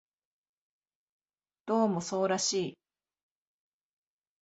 [1.67, 2.77] どうもそうらしい